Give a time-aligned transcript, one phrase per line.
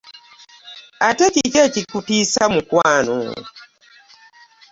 [1.07, 3.17] Ate kiki ekikuteeso mukwano?